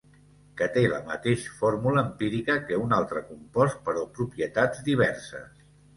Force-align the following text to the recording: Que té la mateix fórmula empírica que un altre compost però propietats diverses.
Que 0.59 0.67
té 0.77 0.85
la 0.93 1.01
mateix 1.09 1.43
fórmula 1.59 2.03
empírica 2.09 2.55
que 2.71 2.79
un 2.85 2.97
altre 2.99 3.23
compost 3.29 3.85
però 3.91 4.07
propietats 4.19 4.83
diverses. 4.89 5.65